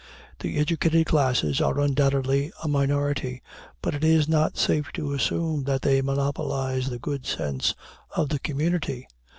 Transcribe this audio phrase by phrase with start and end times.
[0.39, 3.43] The educated classes are undoubtedly a minority;
[3.83, 7.75] but it is not safe to assume that they monopolize the good sense
[8.15, 9.07] of the community.